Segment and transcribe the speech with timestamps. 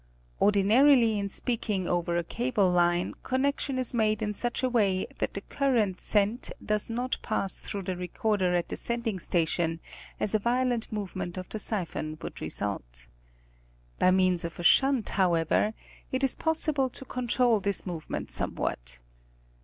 [0.41, 5.35] Ordinarily in speaking over a cable line, connection is made in such a way that
[5.35, 9.79] the current sent does not pass through the recorder at the sending station,
[10.19, 13.09] as a violent movement of the siphon would result.
[13.99, 15.75] By means of a shunt, how ever,
[16.11, 19.01] it is possible to control this movement somewhat.